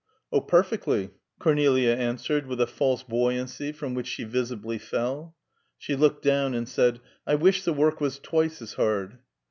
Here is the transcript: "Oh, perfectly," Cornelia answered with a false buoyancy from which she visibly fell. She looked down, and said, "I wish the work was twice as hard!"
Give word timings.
"Oh, 0.31 0.41
perfectly," 0.41 1.11
Cornelia 1.37 1.91
answered 1.95 2.47
with 2.47 2.59
a 2.59 2.65
false 2.65 3.03
buoyancy 3.03 3.71
from 3.71 3.93
which 3.93 4.07
she 4.07 4.23
visibly 4.23 4.79
fell. 4.79 5.35
She 5.77 5.95
looked 5.95 6.23
down, 6.23 6.55
and 6.55 6.67
said, 6.67 6.99
"I 7.27 7.35
wish 7.35 7.63
the 7.63 7.71
work 7.73 8.01
was 8.01 8.17
twice 8.17 8.63
as 8.63 8.73
hard!" 8.73 9.19